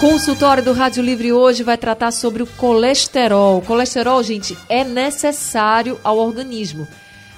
[0.00, 3.56] Consultório do Rádio Livre hoje vai tratar sobre o colesterol.
[3.56, 6.86] O colesterol, gente, é necessário ao organismo.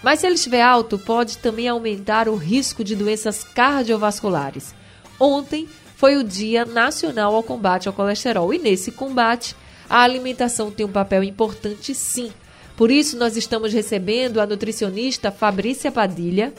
[0.02, 4.74] Mas se ele estiver alto, pode também aumentar o risco de doenças cardiovasculares.
[5.20, 9.54] Ontem foi o Dia Nacional ao Combate ao Colesterol e nesse combate
[9.88, 12.32] a alimentação tem um papel importante sim.
[12.76, 16.52] Por isso nós estamos recebendo a nutricionista Fabrícia Padilha.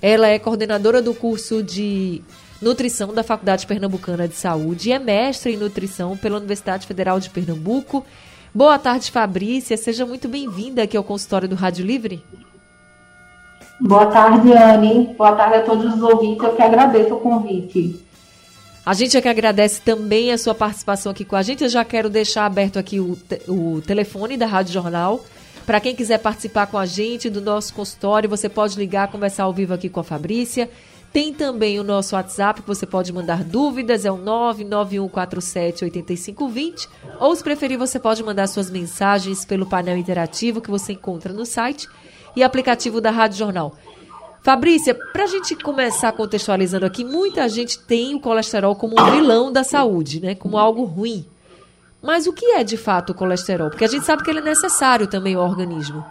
[0.00, 2.22] Ela é coordenadora do curso de
[2.62, 7.28] Nutrição da Faculdade Pernambucana de Saúde e é mestre em nutrição pela Universidade Federal de
[7.28, 8.06] Pernambuco.
[8.54, 9.76] Boa tarde, Fabrícia.
[9.76, 12.22] Seja muito bem-vinda aqui ao consultório do Rádio Livre.
[13.80, 15.12] Boa tarde, Anne.
[15.18, 16.44] Boa tarde a todos os ouvintes.
[16.44, 18.00] Eu que agradeço o convite.
[18.86, 21.64] A gente é que agradece também a sua participação aqui com a gente.
[21.64, 25.24] Eu já quero deixar aberto aqui o, o telefone da Rádio Jornal.
[25.66, 29.52] Para quem quiser participar com a gente do nosso consultório, você pode ligar, conversar ao
[29.52, 30.70] vivo aqui com a Fabrícia.
[31.12, 36.88] Tem também o nosso WhatsApp que você pode mandar dúvidas, é o 991478520.
[37.20, 41.44] Ou, se preferir, você pode mandar suas mensagens pelo painel interativo que você encontra no
[41.44, 41.86] site
[42.34, 43.76] e aplicativo da Rádio Jornal.
[44.42, 49.52] Fabrícia, para a gente começar contextualizando aqui, muita gente tem o colesterol como um vilão
[49.52, 50.34] da saúde, né?
[50.34, 51.26] Como algo ruim.
[52.02, 53.68] Mas o que é de fato o colesterol?
[53.68, 56.02] Porque a gente sabe que ele é necessário também ao organismo.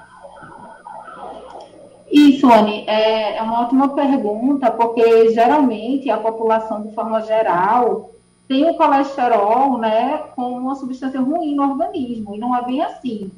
[2.11, 8.11] Isso, Anne, é, é uma ótima pergunta, porque geralmente a população, de forma geral,
[8.49, 13.31] tem o colesterol né, como uma substância ruim no organismo, e não é bem assim.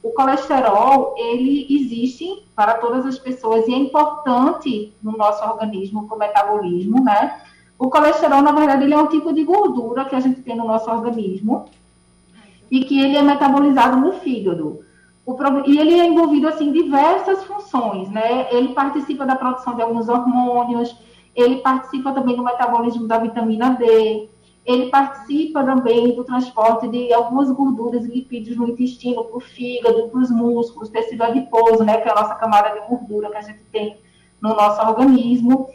[0.00, 6.16] O colesterol, ele existe para todas as pessoas e é importante no nosso organismo, para
[6.16, 7.40] o metabolismo, né?
[7.76, 10.66] O colesterol, na verdade, ele é um tipo de gordura que a gente tem no
[10.66, 11.66] nosso organismo
[12.70, 14.84] e que ele é metabolizado no fígado.
[15.26, 15.36] O,
[15.66, 18.48] e ele é envolvido assim em diversas funções, né?
[18.50, 20.96] Ele participa da produção de alguns hormônios,
[21.34, 24.28] ele participa também do metabolismo da vitamina D,
[24.64, 30.08] ele participa também do transporte de algumas gorduras e lipídios no intestino, para o fígado,
[30.08, 31.98] para os músculos, tecido adiposo, né?
[31.98, 33.98] Que é a nossa camada de gordura que a gente tem
[34.40, 35.68] no nosso organismo.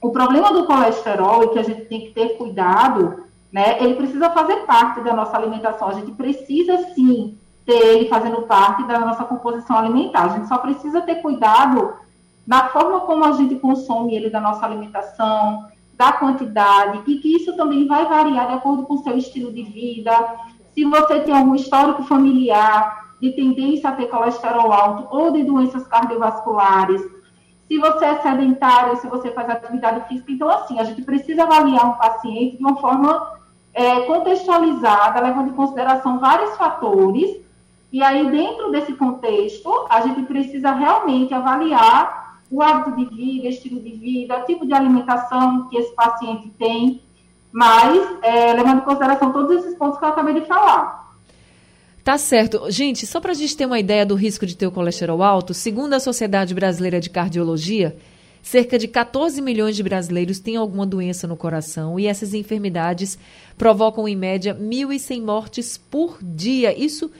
[0.00, 3.82] O problema do colesterol e que a gente tem que ter cuidado, né?
[3.82, 5.88] Ele precisa fazer parte da nossa alimentação.
[5.88, 10.24] A gente precisa sim ter ele fazendo parte da nossa composição alimentar.
[10.24, 11.94] A gente só precisa ter cuidado
[12.46, 17.56] na forma como a gente consome ele da nossa alimentação, da quantidade, e que isso
[17.56, 20.12] também vai variar de acordo com o seu estilo de vida.
[20.74, 25.86] Se você tem algum histórico familiar de tendência a ter colesterol alto ou de doenças
[25.86, 27.00] cardiovasculares,
[27.68, 30.32] se você é sedentário, se você faz atividade física.
[30.32, 33.40] Então, assim, a gente precisa avaliar um paciente de uma forma
[33.72, 37.40] é, contextualizada, levando em consideração vários fatores
[37.92, 43.80] e aí, dentro desse contexto, a gente precisa realmente avaliar o hábito de vida, estilo
[43.80, 47.02] de vida, tipo de alimentação que esse paciente tem,
[47.52, 51.02] mas é, levando em consideração todos esses pontos que eu acabei de falar.
[52.02, 52.70] Tá certo.
[52.70, 55.52] Gente, só para a gente ter uma ideia do risco de ter o colesterol alto,
[55.52, 57.96] segundo a Sociedade Brasileira de Cardiologia,
[58.42, 63.18] cerca de 14 milhões de brasileiros têm alguma doença no coração e essas enfermidades
[63.56, 66.76] provocam, em média, 1.100 mortes por dia.
[66.76, 67.10] Isso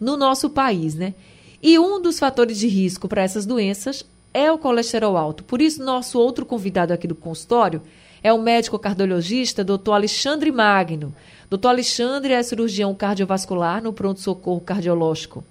[0.00, 1.14] no nosso país, né?
[1.62, 5.44] E um dos fatores de risco para essas doenças é o colesterol alto.
[5.44, 7.82] Por isso, nosso outro convidado aqui do consultório
[8.22, 9.92] é o médico cardiologista Dr.
[9.92, 11.14] Alexandre Magno.
[11.50, 11.66] Dr.
[11.66, 15.44] Alexandre é cirurgião cardiovascular no pronto-socorro cardiológico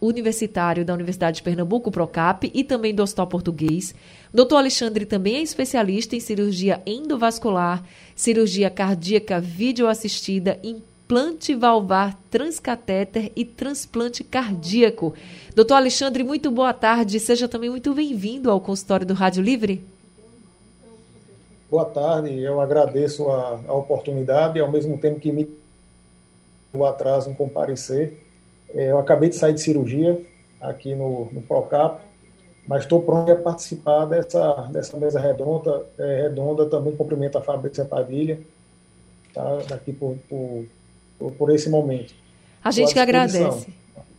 [0.00, 3.94] universitário da Universidade de Pernambuco, Procap, e também do Hospital Português.
[4.34, 4.56] Dr.
[4.56, 7.82] Alexandre também é especialista em cirurgia endovascular,
[8.14, 10.60] cirurgia cardíaca videoassistida,
[11.08, 15.14] implante valvar transcatéter e transplante cardíaco.
[15.56, 17.18] Doutor Alexandre, muito boa tarde.
[17.18, 19.82] Seja também muito bem-vindo ao consultório do Rádio Livre.
[21.70, 25.48] Boa tarde, eu agradeço a, a oportunidade ao mesmo tempo que me
[26.74, 28.22] o atraso em comparecer.
[28.74, 30.20] É, eu acabei de sair de cirurgia
[30.60, 32.02] aqui no, no Procap,
[32.66, 35.86] mas estou pronto a participar dessa, dessa mesa redonda.
[35.96, 38.38] É, redonda também cumprimento a Fabrícia Padilha,
[39.32, 40.66] tá, daqui por, por
[41.18, 42.14] por, por esse momento.
[42.62, 43.66] A gente que agradece.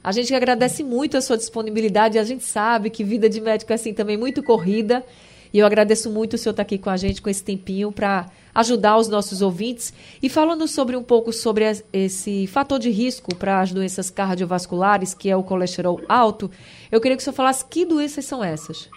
[0.04, 2.18] A gente que agradece muito a sua disponibilidade.
[2.18, 5.04] A gente sabe que vida de médico é assim também muito corrida.
[5.52, 8.28] E eu agradeço muito o senhor estar aqui com a gente com esse tempinho para
[8.54, 9.94] ajudar os nossos ouvintes.
[10.22, 15.30] E falando sobre um pouco sobre esse fator de risco para as doenças cardiovasculares, que
[15.30, 16.52] é o colesterol alto,
[16.92, 18.90] eu queria que o senhor falasse que doenças são essas.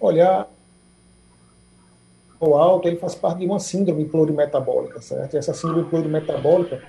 [0.00, 0.46] Olha,
[2.40, 5.36] o alto ele faz parte de uma síndrome plurimetabólica, certo?
[5.36, 6.80] Essa síndrome plurimetabólica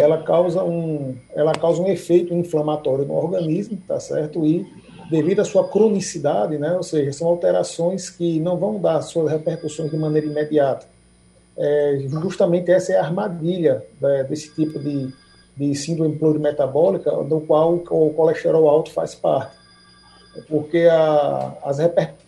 [0.00, 4.44] ela causa um ela causa um efeito inflamatório no organismo, tá certo?
[4.44, 4.66] E
[5.10, 6.74] devido à sua cronicidade, né?
[6.76, 10.86] Ou seja, são alterações que não vão dar suas repercussões de maneira imediata.
[11.56, 15.12] É, justamente essa é a armadilha né, desse tipo de,
[15.56, 19.54] de síndrome plurimetabólica, do qual o colesterol alto faz parte.
[20.48, 22.23] Porque a, as repercussões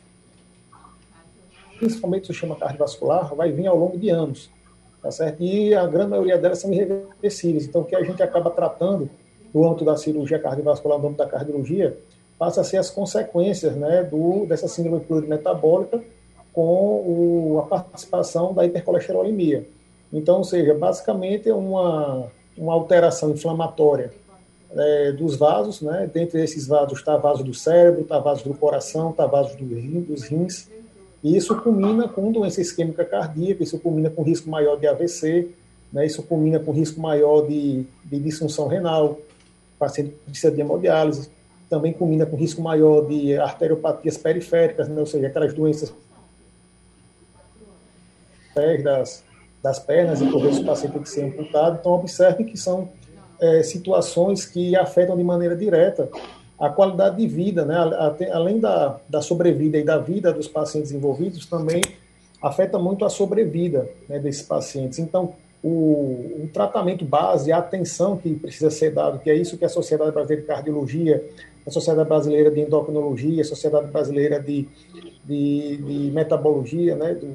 [1.78, 4.50] principalmente o sistema cardiovascular, vai vir ao longo de anos,
[5.02, 5.43] tá certo?
[5.43, 7.67] E a grande maioria delas são irreversíveis.
[7.67, 9.08] Então, o que a gente acaba tratando
[9.52, 11.96] no âmbito da cirurgia cardiovascular, no âmbito da cardiologia,
[12.38, 16.02] passa a ser as consequências né, do, dessa síndrome plurimetabólica
[16.52, 19.67] com o, a participação da hipercolesterolemia.
[20.12, 24.12] Então, ou seja, basicamente é uma, uma alteração inflamatória
[24.75, 26.08] é, dos vasos, né?
[26.12, 30.00] Dentre esses vasos está vaso do cérebro, está vaso do coração, está vaso do rim,
[30.00, 30.69] dos rins,
[31.22, 35.48] e isso culmina com doença isquêmica cardíaca, isso culmina com risco maior de AVC,
[35.92, 39.18] né, isso culmina com risco maior de, de disfunção renal,
[39.78, 41.30] paciente precisa de hemodiálise,
[41.68, 45.92] também culmina com risco maior de arteriopatias periféricas, né, ou seja, aquelas doenças
[48.82, 49.22] das,
[49.62, 51.78] das pernas, e por vezes o paciente tem que ser amputado.
[51.78, 52.88] Então, observe que são
[53.40, 56.08] é, situações que afetam de maneira direta
[56.58, 57.76] a qualidade de vida, né?
[58.32, 61.82] além da, da sobrevida e da vida dos pacientes envolvidos, também
[62.43, 64.99] afeta muito a sobrevida né, desses pacientes.
[64.99, 69.64] Então, o, o, tratamento base, a atenção que precisa ser dado, que é isso que
[69.64, 71.29] a Sociedade Brasileira de Cardiologia,
[71.67, 74.69] a Sociedade Brasileira de Endocrinologia, a Sociedade Brasileira de,
[75.25, 77.35] de, de Metabologia, né, do,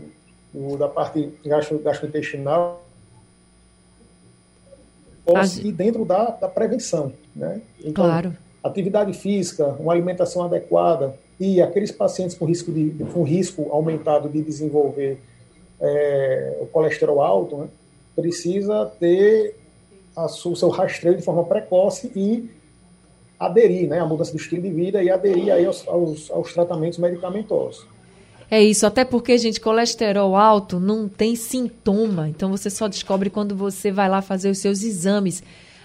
[0.53, 2.85] do, da parte gastro, gastrointestinal,
[5.63, 7.13] e dentro da, da prevenção.
[7.35, 7.61] Né?
[7.79, 13.67] Então, claro atividade física, uma alimentação adequada e aqueles pacientes com risco, de, com risco
[13.71, 15.19] aumentado de desenvolver
[15.79, 17.67] é, o colesterol alto, né,
[18.15, 19.55] precisa ter
[20.15, 22.49] a, o seu rastreio de forma precoce e
[23.39, 26.99] aderir né, à mudança do estilo de vida e aderir aí aos, aos, aos tratamentos
[26.99, 27.87] medicamentosos.
[28.51, 33.55] É isso, até porque, gente, colesterol alto não tem sintoma, então você só descobre quando
[33.55, 35.41] você vai lá fazer os seus exames.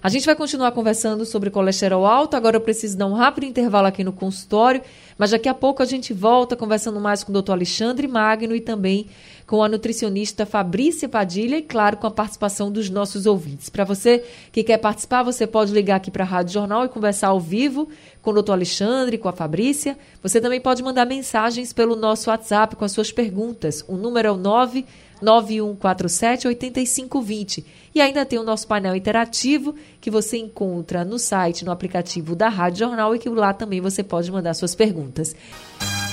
[0.06, 2.36] A gente vai continuar conversando sobre colesterol alto.
[2.36, 4.80] Agora eu preciso dar um rápido intervalo aqui no consultório,
[5.18, 8.60] mas daqui a pouco a gente volta conversando mais com o doutor Alexandre Magno e
[8.60, 9.08] também
[9.48, 13.68] com a nutricionista Fabrícia Padilha e, claro, com a participação dos nossos ouvintes.
[13.68, 14.22] Para você
[14.52, 17.88] que quer participar, você pode ligar aqui para a Rádio Jornal e conversar ao vivo
[18.22, 19.98] com o doutor Alexandre, com a Fabrícia.
[20.22, 23.84] Você também pode mandar mensagens pelo nosso WhatsApp com as suas perguntas.
[23.88, 24.86] O número é o 9
[25.20, 27.64] 9147 8520.
[27.94, 32.48] E ainda tem o nosso painel interativo que você encontra no site, no aplicativo da
[32.48, 35.34] Rádio Jornal e que lá também você pode mandar suas perguntas.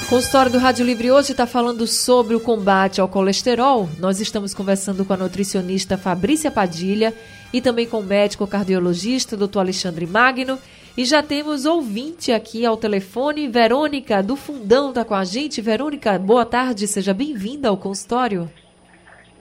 [0.04, 3.90] O consultório do Rádio Livre hoje está falando sobre o combate ao colesterol.
[4.00, 7.14] Nós estamos conversando com a nutricionista Fabrícia Padilha
[7.52, 10.60] e também com o médico cardiologista, doutor Alexandre Magno.
[10.96, 15.62] E já temos ouvinte aqui ao telefone, Verônica do Fundão está com a gente.
[15.62, 18.50] Verônica, boa tarde, seja bem-vinda ao consultório.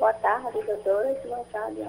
[0.03, 1.15] Boa tarde, doutora.
[1.25, 1.89] Boa tarde.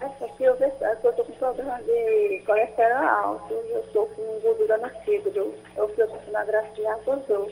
[0.00, 5.52] Essa aqui eu estou com problema de colesterol alto, eu estou com gordura no fígado.
[5.76, 6.06] Eu fui
[6.46, 7.50] gracinha acusou.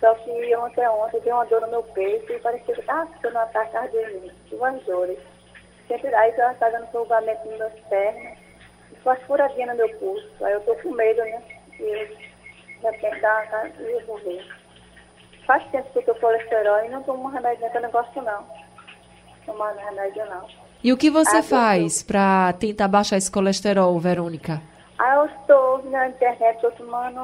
[0.00, 3.34] Só que ontem, ontem, deu uma dor no meu peito e parecia que estava ficando
[3.34, 5.18] um ataque cardíaco, duas dores.
[5.88, 8.38] Sempre aí ela está dando prolongamento nas minhas pernas,
[8.90, 10.42] e faz furadinha no meu pulso.
[10.42, 11.42] Aí eu estou com medo, né?
[11.78, 14.46] E de repente dá uma resolver.
[15.46, 18.57] Faz tempo que eu estou colesterol e não tomo remédio nesse negócio não
[19.48, 20.46] tomando remédio, não.
[20.84, 24.60] E o que você ah, faz para tentar baixar esse colesterol, Verônica?
[24.98, 27.20] Ah, eu estou na internet, estou tomando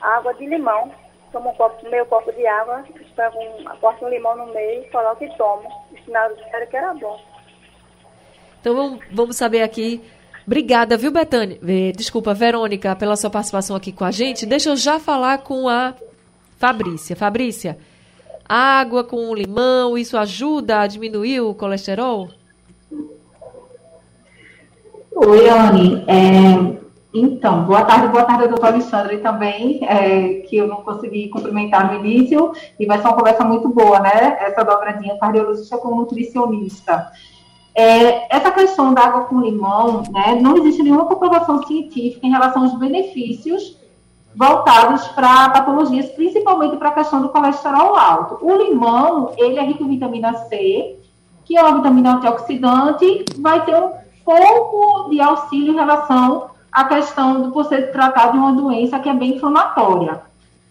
[0.00, 0.92] água de limão.
[1.32, 2.84] Tomo um copo, meio copo de água,
[3.14, 5.68] pego um, corto um limão no meio, coloco e tomo.
[5.92, 7.20] Ensinado disseram que era bom.
[8.60, 10.02] Então vamos, vamos saber aqui.
[10.44, 11.58] Obrigada, viu, Betânia?
[11.94, 14.44] Desculpa, Verônica, pela sua participação aqui com a gente.
[14.44, 15.94] Deixa eu já falar com a
[16.58, 17.14] Fabrícia.
[17.14, 17.78] Fabrícia,
[18.50, 22.28] água com limão, isso ajuda a diminuir o colesterol?
[25.14, 26.04] Oi, Anne.
[26.08, 26.80] É,
[27.14, 32.04] então, boa tarde, boa tarde, doutor Alexandre também, é, que eu não consegui cumprimentar no
[32.04, 34.38] início, e vai ser uma conversa muito boa, né?
[34.40, 37.08] Essa dobradinha cardiologista com nutricionista.
[37.72, 42.64] É, essa questão da água com limão, né, não existe nenhuma comprovação científica em relação
[42.64, 43.79] aos benefícios
[44.34, 48.38] voltados para patologias, principalmente para a questão do colesterol alto.
[48.40, 50.96] O limão, ele é rico em vitamina C,
[51.44, 53.90] que é uma vitamina antioxidante, vai ter um
[54.24, 59.14] pouco de auxílio em relação à questão por ser tratado de uma doença que é
[59.14, 60.22] bem inflamatória.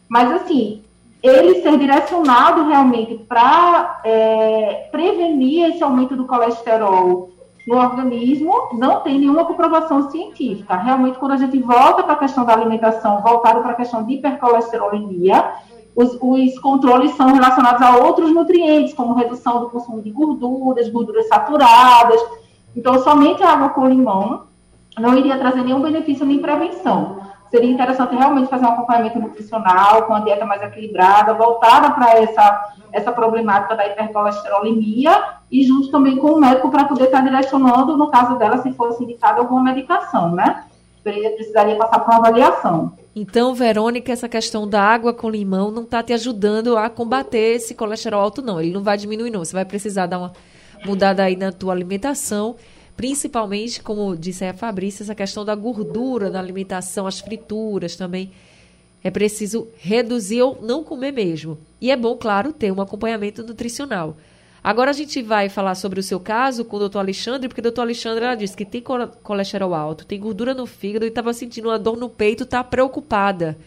[0.08, 0.82] Mas, assim,
[1.22, 7.30] ele ser direcionado realmente para é, prevenir esse aumento do colesterol
[7.70, 10.76] no organismo, não tem nenhuma comprovação científica.
[10.76, 14.16] Realmente, quando a gente volta para a questão da alimentação, voltado para a questão de
[14.16, 15.54] hipercolesterolemia,
[15.96, 21.28] os, os, controles são relacionados a outros nutrientes, como redução do consumo de gorduras, gorduras
[21.28, 22.20] saturadas.
[22.76, 24.48] Então, somente a água com limão
[24.98, 30.14] não iria trazer nenhum benefício nem prevenção seria interessante realmente fazer um acompanhamento nutricional, com
[30.14, 36.34] uma dieta mais equilibrada, voltada para essa, essa problemática da hipercolesterolemia e junto também com
[36.34, 40.64] o médico para poder estar direcionando, no caso dela, se fosse indicada alguma medicação, né?
[41.04, 42.94] Precisaria passar por uma avaliação.
[43.16, 47.74] Então, Verônica, essa questão da água com limão não está te ajudando a combater esse
[47.74, 48.62] colesterol alto, não.
[48.62, 49.44] Ele não vai diminuir, não.
[49.44, 50.32] Você vai precisar dar uma
[50.86, 52.56] mudada aí na tua alimentação
[53.00, 58.30] Principalmente, como disse a Fabrícia, essa questão da gordura na alimentação, as frituras também.
[59.02, 61.58] É preciso reduzir ou não comer mesmo.
[61.80, 64.18] E é bom, claro, ter um acompanhamento nutricional.
[64.62, 67.64] Agora a gente vai falar sobre o seu caso com o doutor Alexandre, porque o
[67.64, 68.84] doutor Alexandre ela disse que tem
[69.24, 73.58] colesterol alto, tem gordura no fígado e estava sentindo uma dor no peito, está preocupada.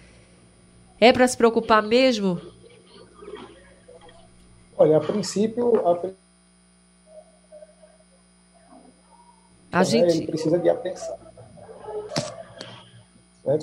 [1.01, 2.39] É para se preocupar mesmo?
[4.77, 6.22] Olha, a princípio, a
[9.73, 9.85] A né?
[9.85, 10.19] gente...
[10.19, 11.17] Ele precisa de atenção.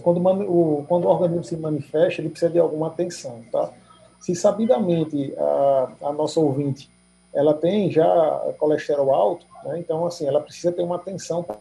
[0.03, 3.71] Quando, o, quando o organismo se manifesta, ele precisa de alguma atenção, tá?
[4.19, 6.89] Se sabidamente a, a nossa ouvinte
[7.33, 9.79] ela tem já colesterol alto, né?
[9.79, 11.57] então assim ela precisa ter uma atenção para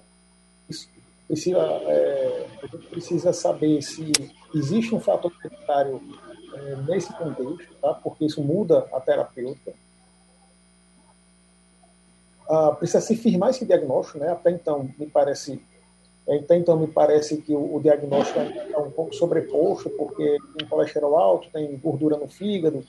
[0.68, 0.88] isso.
[1.28, 2.46] Precisa, é,
[2.90, 4.10] precisa saber se
[4.54, 6.00] existe um fator hereditário
[6.54, 7.94] é, nesse contexto, tá?
[7.94, 9.72] porque isso muda a terapêutica
[12.48, 14.30] ah, precisa se firmar esse diagnóstico, né?
[14.32, 15.62] Até então me parece,
[16.26, 21.16] até então me parece que o, o diagnóstico é um pouco sobreposto, porque tem colesterol
[21.18, 22.82] alto, tem gordura no fígado.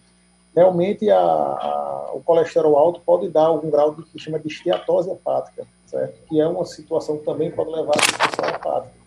[0.55, 5.11] Realmente a, a, o colesterol alto pode dar algum grau de que chama de esteatose
[5.11, 6.17] hepática, certo?
[6.27, 8.99] Que é uma situação que também pode levar à disfunção hepática.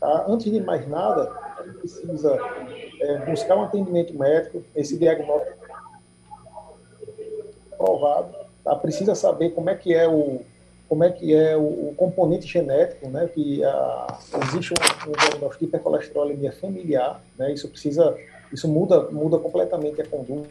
[0.00, 0.26] Tá?
[0.28, 1.26] Antes de mais nada,
[1.78, 2.36] precisa
[3.00, 5.56] é, buscar um atendimento médico, esse diagnóstico
[7.76, 8.74] provado tá?
[8.76, 10.42] precisa saber como é que é o
[10.88, 13.28] como é que é o, o componente genético, né?
[13.28, 17.52] Que a, existe um, um diagnóstico de hipercolesterolemia familiar, né?
[17.52, 18.16] Isso precisa,
[18.50, 20.48] isso muda muda completamente a conduta.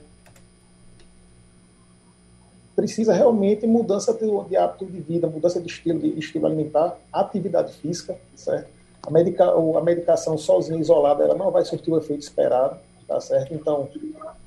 [2.75, 7.73] Precisa realmente mudança de, de hábito de vida, mudança de estilo de estilo alimentar, atividade
[7.73, 8.69] física, certo?
[9.01, 13.51] A, medica, a medicação sozinha, isolada, ela não vai surtir o efeito esperado, tá certo?
[13.55, 13.89] Então,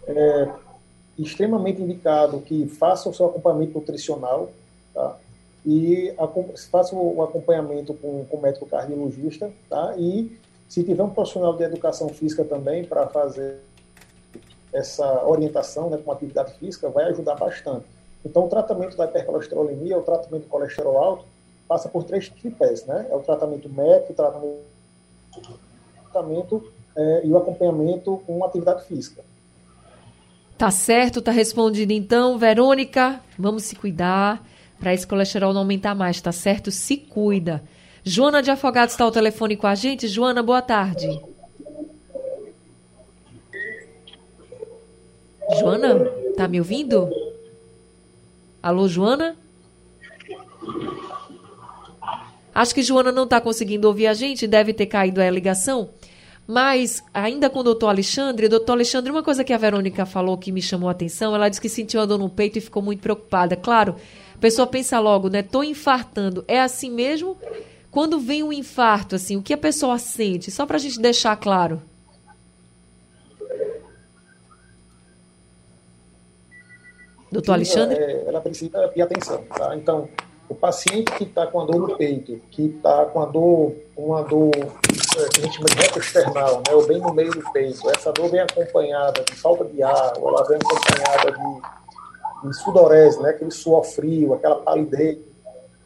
[0.07, 0.49] é,
[1.23, 4.51] extremamente indicado que faça o seu acompanhamento nutricional,
[4.95, 5.17] tá?
[5.65, 6.15] E
[6.71, 9.95] faça o acompanhamento com, com o médico cardiologista, tá?
[9.99, 13.59] E se tiver um profissional de educação física também para fazer
[14.73, 17.85] essa orientação né, com atividade física, vai ajudar bastante.
[18.25, 21.25] Então, o tratamento da hipercolesterolemia, o tratamento do colesterol alto,
[21.67, 23.07] passa por três tripés, né?
[23.11, 24.59] É o tratamento médico, o tratamento,
[25.37, 29.23] o tratamento é, e o acompanhamento com atividade física.
[30.61, 32.37] Tá certo, tá respondido então.
[32.37, 34.47] Verônica, vamos se cuidar
[34.79, 36.71] para esse colesterol não aumentar mais, tá certo?
[36.71, 37.65] Se cuida.
[38.05, 40.07] Joana de Afogados está ao telefone com a gente.
[40.07, 41.19] Joana, boa tarde.
[45.59, 46.05] Joana,
[46.37, 47.09] tá me ouvindo?
[48.63, 49.37] Alô, Joana?
[52.55, 55.89] Acho que Joana não está conseguindo ouvir a gente, deve ter caído a ligação.
[56.51, 60.51] Mas, ainda com o doutor Alexandre, doutor Alexandre, uma coisa que a Verônica falou que
[60.51, 63.01] me chamou a atenção, ela disse que sentiu a dor no peito e ficou muito
[63.01, 63.55] preocupada.
[63.55, 63.95] Claro,
[64.35, 65.45] a pessoa pensa logo, né?
[65.45, 66.45] Tô infartando.
[66.49, 67.39] É assim mesmo?
[67.89, 70.51] Quando vem um infarto, assim, o que a pessoa sente?
[70.51, 71.81] Só para a gente deixar claro.
[77.31, 77.97] Doutor Alexandre?
[77.97, 79.77] É, ela precisa de atenção, tá?
[79.77, 80.09] Então,
[80.51, 84.23] o paciente que está com a dor no peito, que está com a dor, uma
[84.23, 87.89] dor é, que a gente chama de retroexternal, né, ou bem no meio do peito,
[87.89, 93.23] essa dor vem acompanhada de falta de ar, ou ela vem acompanhada de, de sudorese,
[93.23, 95.19] né, aquele suor frio, aquela palidez,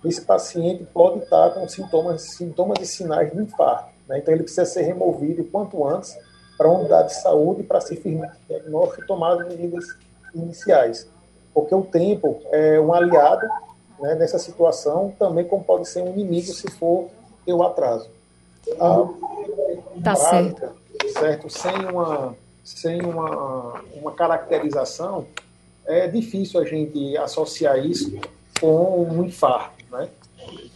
[0.03, 3.91] esse paciente pode estar com sintomas, sintomas e sinais de infarto.
[4.09, 6.17] Né, então ele precisa ser removido o quanto antes
[6.57, 9.85] para a unidade de saúde para se firmar diagnóstico e tomar as medidas
[10.35, 11.07] iniciais.
[11.53, 13.47] Porque o tempo é um aliado
[14.01, 17.09] né, nessa situação, também como pode ser um inimigo se for
[17.45, 18.09] ter o atraso.
[18.79, 19.09] A
[20.03, 20.73] tá prática,
[21.13, 21.19] certo.
[21.19, 21.51] certo?
[21.51, 22.35] Sem uma,
[22.65, 25.27] sem uma, uma caracterização,
[25.87, 28.19] é difícil a gente associar isso
[28.61, 30.09] com um infarto, né?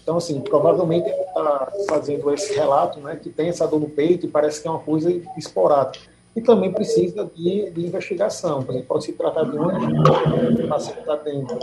[0.03, 4.25] Então, assim, provavelmente ele está fazendo esse relato, né, que tem essa dor no peito
[4.25, 6.07] e parece que é uma coisa esporádica.
[6.35, 10.69] E também precisa de, de investigação, por exemplo, pode se tratar de uma que o
[10.69, 11.59] paciente está tendo.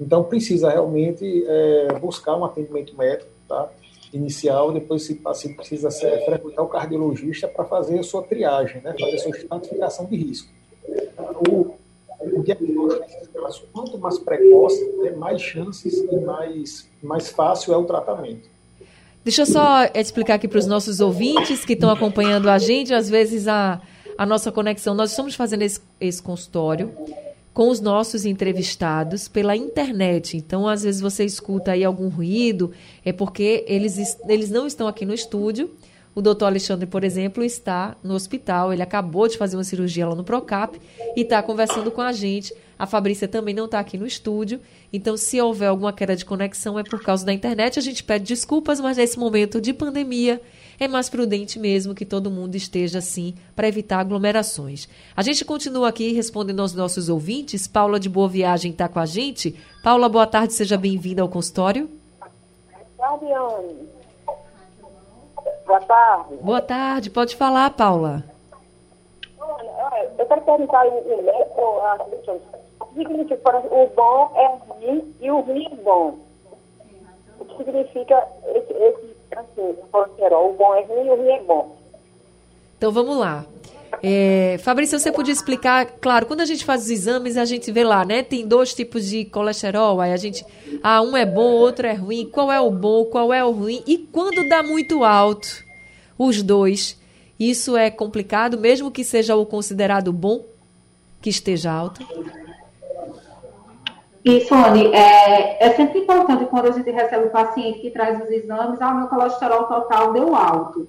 [0.00, 3.68] Então, precisa realmente é, buscar um atendimento médico, tá?
[4.12, 8.94] Inicial, depois esse paciente precisa ser, frequentar o cardiologista para fazer a sua triagem, né?
[8.98, 10.48] Fazer a sua estratificação de risco.
[11.48, 11.74] O,
[12.20, 13.18] o diagnóstico
[13.72, 18.48] quanto mais precoce, tem mais chances e mais, mais fácil é o tratamento.
[19.24, 23.08] Deixa eu só explicar aqui para os nossos ouvintes que estão acompanhando a gente, às
[23.08, 23.80] vezes a,
[24.16, 24.94] a nossa conexão.
[24.94, 26.92] Nós estamos fazendo esse, esse consultório
[27.58, 30.36] com os nossos entrevistados pela internet.
[30.36, 32.70] Então, às vezes você escuta aí algum ruído,
[33.04, 35.68] é porque eles, eles não estão aqui no estúdio
[36.18, 40.16] o doutor Alexandre, por exemplo, está no hospital, ele acabou de fazer uma cirurgia lá
[40.16, 40.76] no Procap
[41.16, 42.52] e está conversando com a gente.
[42.76, 44.60] A Fabrícia também não está aqui no estúdio,
[44.92, 47.78] então se houver alguma queda de conexão é por causa da internet.
[47.78, 50.40] A gente pede desculpas, mas nesse momento de pandemia
[50.78, 54.88] é mais prudente mesmo que todo mundo esteja assim para evitar aglomerações.
[55.16, 57.66] A gente continua aqui respondendo aos nossos ouvintes.
[57.66, 59.58] Paula de Boa Viagem está com a gente.
[59.82, 61.88] Paula, boa tarde, seja bem-vinda ao consultório.
[65.66, 66.36] Boa tarde.
[66.40, 68.24] Boa tarde, pode falar, Paula.
[70.18, 72.06] Eu quero perguntar o médico, a
[72.94, 76.18] significa o bom é ruim e o ruim é bom.
[77.38, 79.07] O que significa esse, esse
[79.90, 80.50] colesterol?
[80.50, 81.76] O bom é ruim e o ruim é bom.
[82.76, 83.44] Então vamos lá.
[84.02, 87.82] É, Fabrício, você podia explicar, claro, quando a gente faz os exames, a gente vê
[87.82, 88.22] lá, né?
[88.22, 90.44] Tem dois tipos de colesterol, aí a gente,
[90.82, 92.28] ah, um é bom, outro é ruim.
[92.30, 93.82] Qual é o bom, qual é o ruim?
[93.86, 95.64] E quando dá muito alto,
[96.16, 97.00] os dois,
[97.38, 100.44] isso é complicado, mesmo que seja o considerado bom,
[101.20, 102.06] que esteja alto?
[104.36, 108.30] Isso, Anne, é, é sempre importante quando a gente recebe o paciente que traz os
[108.30, 110.88] exames, ah, meu colesterol total deu alto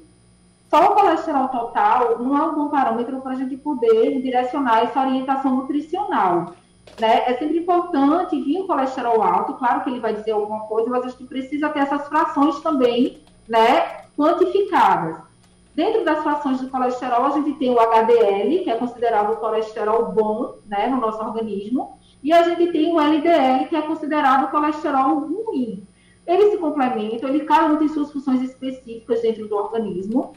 [0.70, 5.02] só o colesterol total não é um bom parâmetro para a gente poder direcionar essa
[5.02, 6.54] orientação nutricional.
[7.00, 7.24] Né?
[7.26, 11.06] É sempre importante vir o colesterol alto, claro que ele vai dizer alguma coisa, mas
[11.06, 15.18] a gente precisa ter essas frações também né, quantificadas.
[15.74, 20.12] Dentro das frações do colesterol, a gente tem o HDL, que é considerado o colesterol
[20.12, 25.20] bom né, no nosso organismo, e a gente tem o LDL, que é considerado colesterol
[25.20, 25.88] ruim.
[26.28, 30.34] Eles se complementam, ele cada um tem suas funções específicas dentro do organismo,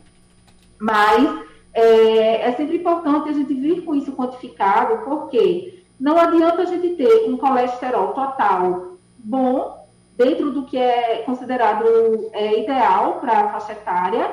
[0.79, 6.67] mas é, é sempre importante a gente vir com isso quantificado, porque não adianta a
[6.67, 11.85] gente ter um colesterol total bom, dentro do que é considerado
[12.33, 14.31] é, ideal para a faixa etária,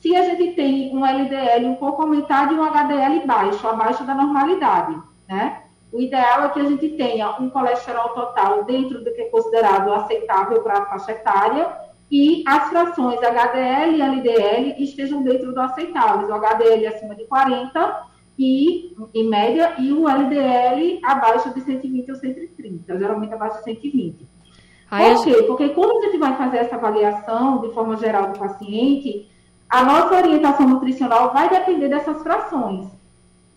[0.00, 4.14] se a gente tem um LDL um pouco aumentado e um HDL baixo, abaixo da
[4.14, 5.62] normalidade, né?
[5.92, 9.92] O ideal é que a gente tenha um colesterol total dentro do que é considerado
[9.92, 11.70] aceitável para a faixa etária
[12.10, 16.28] e as frações HDL e LDL estejam dentro do aceitável.
[16.28, 18.06] O HDL acima de 40
[18.38, 24.28] e, em média, e o LDL abaixo de 120 ou 130, geralmente abaixo de 120.
[24.90, 25.42] Aí, Por quê?
[25.44, 29.28] Porque quando a gente vai fazer essa avaliação, de forma geral, do paciente,
[29.68, 32.88] a nossa orientação nutricional vai depender dessas frações.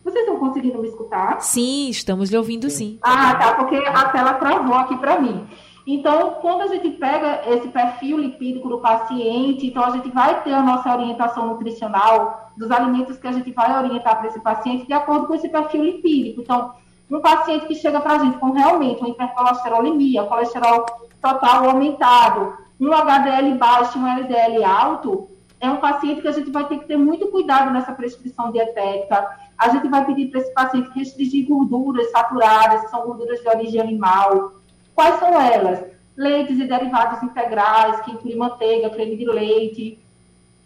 [0.05, 1.41] Vocês estão conseguindo me escutar?
[1.41, 2.99] Sim, estamos lhe ouvindo sim.
[3.01, 5.47] Ah, tá, porque a tela travou aqui para mim.
[5.87, 10.53] Então, quando a gente pega esse perfil lipídico do paciente, então a gente vai ter
[10.53, 14.93] a nossa orientação nutricional dos alimentos que a gente vai orientar para esse paciente de
[14.93, 16.41] acordo com esse perfil lipídico.
[16.41, 16.73] Então,
[17.09, 20.85] um paciente que chega para a gente com realmente uma hipercolesterolemia, colesterol
[21.19, 26.51] total aumentado, um HDL baixo e um LDL alto, é um paciente que a gente
[26.51, 29.44] vai ter que ter muito cuidado nessa prescrição dietética.
[29.57, 33.81] A gente vai pedir para esse paciente restringir gorduras saturadas, que são gorduras de origem
[33.81, 34.55] animal,
[34.95, 35.83] Quais são elas?
[36.15, 39.99] Leites e derivados integrais, que incluem manteiga, creme de leite,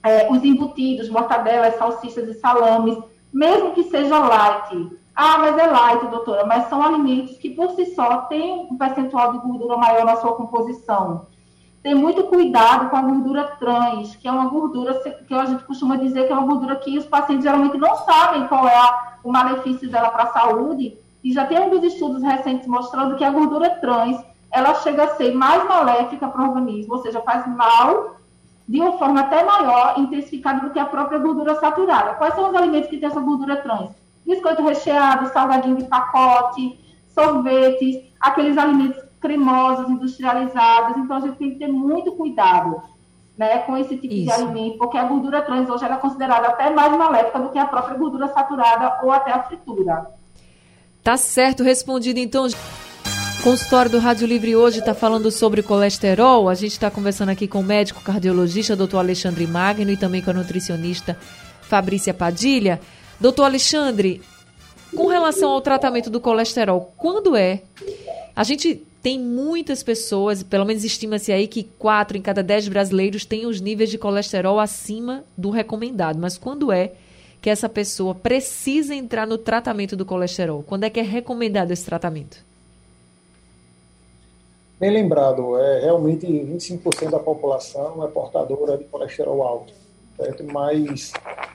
[0.03, 2.95] é, os embutidos, mortadelas, salsichas e salames,
[3.33, 4.91] mesmo que seja light.
[5.15, 9.33] Ah, mas é light, doutora, mas são alimentos que por si só têm um percentual
[9.33, 11.25] de gordura maior na sua composição.
[11.81, 15.95] Tem muito cuidado com a gordura trans, que é uma gordura que a gente costuma
[15.95, 19.31] dizer que é uma gordura que os pacientes geralmente não sabem qual é a, o
[19.31, 23.69] malefício dela para a saúde, e já tem alguns estudos recentes mostrando que a gordura
[23.69, 28.17] trans ela chega a ser mais maléfica para o organismo, ou seja, faz mal
[28.67, 32.15] de uma forma até maior, intensificada do que a própria gordura saturada.
[32.15, 33.91] Quais são os alimentos que têm essa gordura trans?
[34.25, 40.97] Biscoito recheado, salgadinho de pacote, sorvetes, aqueles alimentos cremosos, industrializados.
[40.97, 42.81] Então, a gente tem que ter muito cuidado.
[43.39, 44.25] né, com esse tipo Isso.
[44.25, 47.65] de alimento, porque a gordura trans hoje é considerada até mais maléfica do que a
[47.65, 50.07] própria gordura saturada ou até a fritura.
[51.01, 52.45] Tá certo, respondido então.
[53.41, 56.49] Consultório do Rádio Livre hoje está falando sobre colesterol.
[56.49, 60.31] A gente está conversando aqui com o médico cardiologista, doutor Alexandre Magno, e também com
[60.31, 61.17] a nutricionista
[61.61, 62.81] Fabrícia Padilha.
[63.17, 64.21] Doutor Alexandre,
[64.93, 67.61] com relação ao tratamento do colesterol, quando é?
[68.35, 73.25] A gente tem muitas pessoas, pelo menos estima-se aí que 4 em cada 10 brasileiros
[73.25, 76.19] têm os níveis de colesterol acima do recomendado.
[76.19, 76.91] Mas quando é
[77.41, 80.63] que essa pessoa precisa entrar no tratamento do colesterol?
[80.63, 82.43] Quando é que é recomendado esse tratamento?
[84.79, 89.73] Bem lembrado, é, realmente 25% da população é portadora de colesterol alto,
[90.15, 90.43] certo?
[90.45, 91.11] mas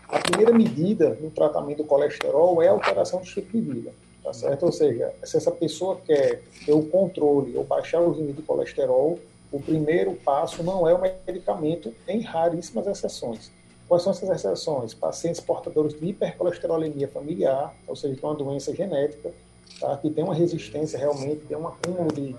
[0.08, 3.92] a primeira medida no tratamento do colesterol é a alteração do estilo de vida,
[4.24, 4.66] tá certo?
[4.66, 9.18] Ou seja, se essa pessoa quer ter o controle ou baixar os níveis de colesterol,
[9.52, 13.52] o primeiro passo não é o medicamento, em raríssimas exceções.
[13.86, 14.94] Quais são essas exceções?
[14.94, 19.30] Pacientes portadores de hipercolesterolemia familiar, ou seja, tem uma doença genética,
[19.78, 19.96] tá?
[19.98, 22.34] que tem uma resistência realmente, tem um acúmulo de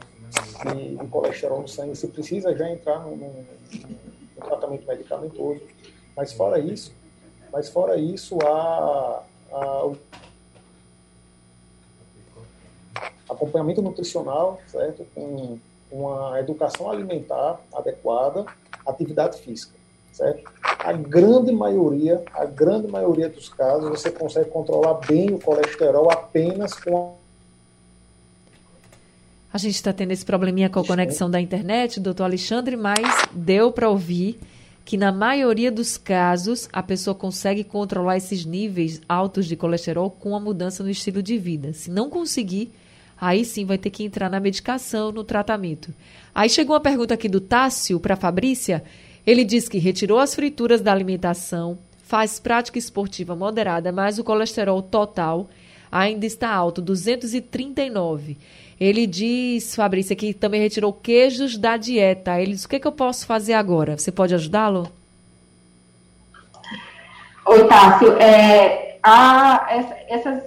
[0.73, 5.61] de, de colesterol no sangue, você precisa já entrar no, no, no, tratamento medicamentoso.
[6.15, 6.93] Mas fora isso,
[7.51, 9.91] mas fora isso, a, a
[13.29, 15.05] acompanhamento nutricional, certo?
[15.13, 15.57] Com
[15.91, 18.45] uma educação alimentar adequada,
[18.85, 19.73] atividade física,
[20.11, 20.51] certo?
[20.61, 26.73] A grande maioria, a grande maioria dos casos, você consegue controlar bem o colesterol apenas
[26.73, 27.15] com
[29.55, 33.71] a gente está tendo esse probleminha com a conexão da internet, doutor Alexandre, mas deu
[33.71, 34.37] para ouvir
[34.83, 40.35] que na maioria dos casos a pessoa consegue controlar esses níveis altos de colesterol com
[40.35, 41.71] a mudança no estilo de vida.
[41.71, 42.73] Se não conseguir,
[43.19, 45.93] aí sim vai ter que entrar na medicação, no tratamento.
[46.33, 48.83] Aí chegou uma pergunta aqui do Tássio para Fabrícia.
[49.25, 54.81] Ele diz que retirou as frituras da alimentação, faz prática esportiva moderada, mas o colesterol
[54.81, 55.49] total
[55.91, 58.37] ainda está alto, 239.
[58.79, 62.39] Ele diz, Fabrícia, que também retirou queijos da dieta.
[62.39, 63.97] Ele diz: o que, é que eu posso fazer agora?
[63.97, 64.91] Você pode ajudá-lo?
[67.45, 68.13] Oi, Tássio.
[68.17, 69.67] É, a,
[70.09, 70.43] essas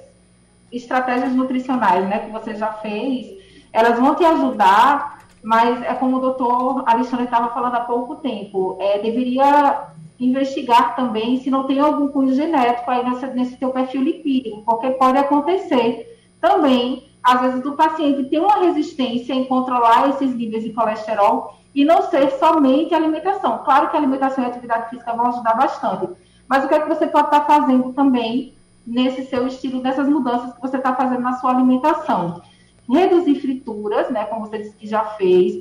[0.72, 3.26] estratégias nutricionais né, que você já fez,
[3.72, 8.76] elas vão te ajudar, mas é como o doutor Alexandre estava falando há pouco tempo.
[8.80, 14.02] É, deveria investigar também se não tem algum cunho genético aí nesse, nesse teu perfil
[14.02, 20.34] lipídico, porque pode acontecer também às vezes o paciente tem uma resistência em controlar esses
[20.34, 23.58] níveis de colesterol e não ser somente alimentação.
[23.64, 26.08] Claro que alimentação e atividade física vão ajudar bastante,
[26.48, 28.54] mas o que é que você pode estar fazendo também
[28.88, 32.40] nesse seu estilo, nessas mudanças que você está fazendo na sua alimentação?
[32.88, 35.54] Reduzir frituras, né, como você disse que já fez,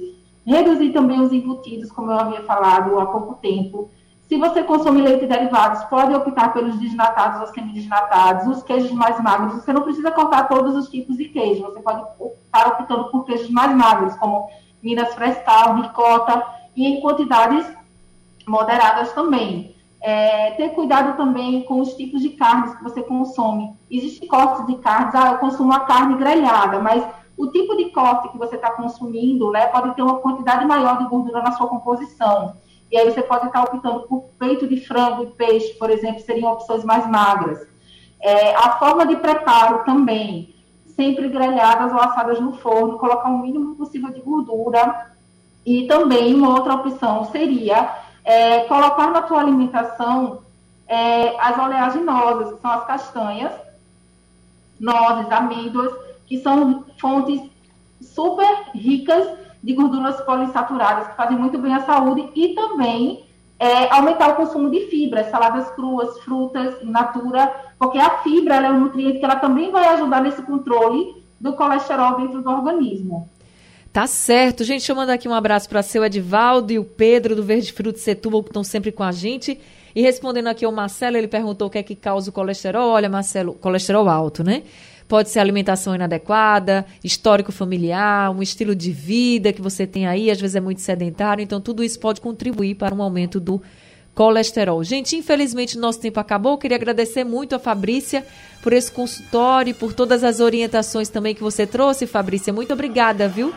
[0.45, 3.89] reduzir também os embutidos, como eu havia falado há pouco tempo,
[4.27, 9.21] se você consome leite e derivados, pode optar pelos desnatados ou semi-desnatados, os queijos mais
[9.23, 9.53] magros.
[9.53, 11.63] Você não precisa cortar todos os tipos de queijo.
[11.63, 12.03] Você pode
[12.45, 14.49] estar optando por queijos mais magros, como
[14.83, 17.65] Minas Frestal, ricota, e em quantidades
[18.45, 19.76] moderadas também.
[19.99, 23.75] É, ter cuidado também com os tipos de carnes que você consome.
[23.89, 27.03] Existem cortes de carnes, ah, eu consumo a carne grelhada, mas
[27.37, 31.07] o tipo de corte que você está consumindo né, pode ter uma quantidade maior de
[31.07, 32.55] gordura na sua composição.
[32.91, 36.51] E aí você pode estar optando por peito de frango e peixe, por exemplo, seriam
[36.51, 37.67] opções mais magras.
[38.19, 40.55] É, a forma de preparo também,
[40.95, 45.11] sempre grelhadas ou assadas no forno, colocar o mínimo possível de gordura.
[45.65, 47.93] E também uma outra opção seria
[48.27, 50.41] é, colocar na tua alimentação
[50.85, 53.53] é, as oleaginosas, que são as castanhas,
[54.77, 55.93] nozes, amêndoas,
[56.25, 57.41] que são fontes
[58.01, 59.25] super ricas
[59.63, 63.25] de gorduras polissaturadas, que fazem muito bem à saúde, e também
[63.57, 68.81] é, aumentar o consumo de fibras, saladas cruas, frutas, natura, porque a fibra é um
[68.81, 73.29] nutriente que ela também vai ajudar nesse controle do colesterol dentro do organismo.
[73.97, 74.63] Tá certo.
[74.63, 77.73] Gente, deixa eu mandar aqui um abraço para seu Edivaldo e o Pedro do Verde
[77.73, 79.59] Fruto Setúbal, que estão sempre com a gente.
[79.95, 82.91] E respondendo aqui ao Marcelo, ele perguntou o que é que causa o colesterol.
[82.91, 84.61] Olha, Marcelo, colesterol alto, né?
[85.07, 90.39] Pode ser alimentação inadequada, histórico familiar, um estilo de vida que você tem aí, às
[90.39, 93.59] vezes é muito sedentário, então tudo isso pode contribuir para um aumento do
[94.13, 94.83] colesterol.
[94.83, 96.59] Gente, infelizmente nosso tempo acabou.
[96.59, 98.23] Queria agradecer muito a Fabrícia
[98.61, 102.53] por esse consultório e por todas as orientações também que você trouxe, Fabrícia.
[102.53, 103.51] Muito obrigada, viu?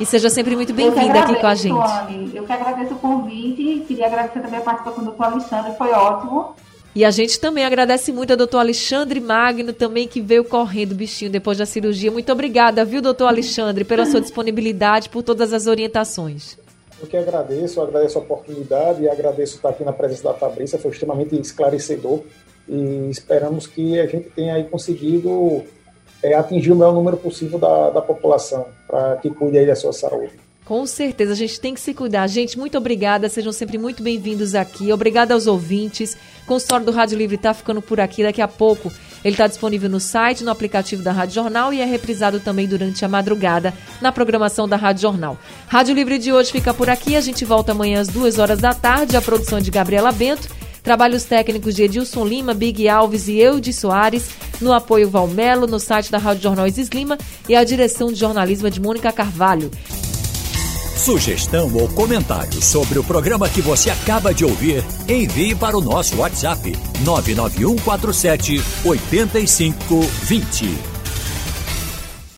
[0.00, 2.36] E seja sempre muito bem-vinda aqui com a gente.
[2.36, 3.84] Eu que agradeço o convite.
[3.86, 6.54] Queria agradecer também a participação do Alexandre, foi ótimo.
[6.94, 11.30] E a gente também agradece muito ao doutor Alexandre Magno, também que veio correndo, bichinho,
[11.30, 12.10] depois da cirurgia.
[12.10, 16.56] Muito obrigada, viu, doutor Alexandre, pela sua disponibilidade, por todas as orientações.
[17.00, 20.92] Eu que agradeço, agradeço a oportunidade e agradeço estar aqui na presença da Fabrícia, foi
[20.92, 22.20] extremamente esclarecedor
[22.68, 25.64] e esperamos que a gente tenha aí conseguido
[26.22, 29.92] é, atingir o maior número possível da, da população para que cuide aí da sua
[29.92, 30.32] saúde.
[30.64, 32.26] Com certeza, a gente tem que se cuidar.
[32.26, 34.90] Gente, muito obrigada, sejam sempre muito bem-vindos aqui.
[34.90, 36.16] Obrigada aos ouvintes.
[36.44, 38.22] O consultório do Rádio Livre está ficando por aqui.
[38.22, 38.90] Daqui a pouco
[39.22, 43.04] ele está disponível no site, no aplicativo da Rádio Jornal e é reprisado também durante
[43.04, 45.36] a madrugada na programação da Rádio Jornal.
[45.66, 47.14] Rádio Livre de hoje fica por aqui.
[47.14, 49.18] A gente volta amanhã às duas horas da tarde.
[49.18, 50.48] A produção é de Gabriela Bento.
[50.84, 54.28] Trabalhos técnicos de Edilson Lima, Big Alves e eu de Soares.
[54.60, 57.16] No apoio Valmelo, no site da Rádio Jornal Isis Lima
[57.48, 59.70] e a direção de jornalismo é de Mônica Carvalho.
[60.94, 66.18] Sugestão ou comentário sobre o programa que você acaba de ouvir, envie para o nosso
[66.18, 70.93] WhatsApp 99147 8520.